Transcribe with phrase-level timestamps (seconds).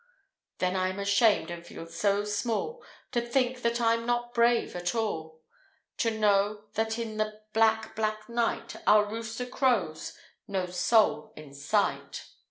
[0.57, 5.43] Then I'm ashamed, and feel so small To think that I'm not brave at all;
[5.97, 10.17] To know that in the black, black night, Our rooster crows
[10.47, 12.25] no soul in sight.